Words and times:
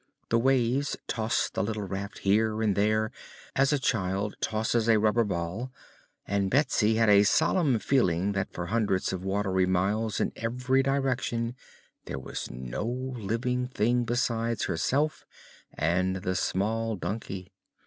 The 0.29 0.39
waves 0.39 0.97
tossed 1.05 1.53
the 1.53 1.61
little 1.61 1.83
raft 1.83 2.17
here 2.25 2.63
and 2.63 2.75
there 2.75 3.11
as 3.55 3.71
a 3.71 3.77
child 3.77 4.33
tosses 4.41 4.87
a 4.89 4.97
rubber 4.97 5.23
ball 5.23 5.71
and 6.25 6.49
Betsy 6.49 6.95
had 6.95 7.07
a 7.07 7.21
solemn 7.21 7.77
feeling 7.77 8.31
that 8.31 8.51
for 8.51 8.65
hundreds 8.65 9.13
of 9.13 9.23
watery 9.23 9.67
miles 9.67 10.19
in 10.19 10.33
every 10.35 10.81
direction 10.81 11.55
there 12.05 12.17
was 12.17 12.49
no 12.49 12.83
living 12.83 13.67
thing 13.67 14.03
besides 14.03 14.65
herself 14.65 15.23
and 15.77 16.15
the 16.23 16.33
small 16.33 16.95
donkey. 16.95 17.51